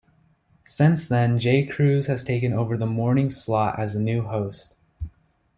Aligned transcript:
Since 0.65 1.07
then, 1.07 1.37
J. 1.37 1.63
Cruz 1.63 2.07
has 2.07 2.23
taken 2.23 2.53
over 2.53 2.75
the 2.75 2.87
morning 2.87 3.29
slot 3.29 3.77
as 3.77 3.93
the 3.93 3.99
new 3.99 4.23
host. 4.23 4.73